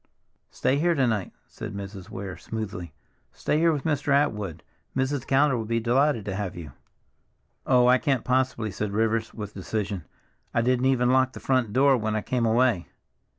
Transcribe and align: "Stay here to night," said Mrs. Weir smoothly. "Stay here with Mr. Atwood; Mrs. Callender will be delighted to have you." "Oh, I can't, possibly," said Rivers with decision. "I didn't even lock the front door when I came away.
"Stay 0.49 0.77
here 0.79 0.95
to 0.95 1.05
night," 1.05 1.31
said 1.45 1.75
Mrs. 1.75 2.09
Weir 2.09 2.35
smoothly. 2.35 2.91
"Stay 3.31 3.59
here 3.59 3.71
with 3.71 3.83
Mr. 3.83 4.11
Atwood; 4.11 4.63
Mrs. 4.97 5.27
Callender 5.27 5.55
will 5.55 5.63
be 5.65 5.79
delighted 5.79 6.25
to 6.25 6.33
have 6.33 6.55
you." 6.55 6.71
"Oh, 7.67 7.85
I 7.85 7.99
can't, 7.99 8.23
possibly," 8.25 8.71
said 8.71 8.93
Rivers 8.93 9.31
with 9.31 9.53
decision. 9.53 10.05
"I 10.55 10.63
didn't 10.63 10.85
even 10.87 11.11
lock 11.11 11.33
the 11.33 11.39
front 11.39 11.71
door 11.71 11.97
when 11.97 12.15
I 12.15 12.21
came 12.23 12.47
away. 12.47 12.87